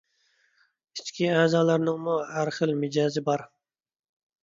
ئىچكى 1.01 1.27
ئەزالارنىڭمۇ 1.35 2.17
ھەر 2.33 2.53
خىل 2.59 2.77
مىجەزى 2.83 3.27
بار. 3.33 3.49